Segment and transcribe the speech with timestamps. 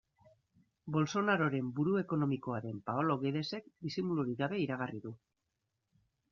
[0.95, 5.17] Bolsonaroren buru ekonomikoa den Paolo Guedesek disimulurik gabe iragarri du.